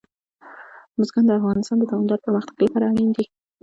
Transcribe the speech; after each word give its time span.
بزګان 0.97 1.25
د 1.27 1.31
افغانستان 1.39 1.77
د 1.79 1.83
دوامداره 1.89 2.23
پرمختګ 2.25 2.55
لپاره 2.63 2.85
اړین 2.91 3.09
دي. 3.15 3.25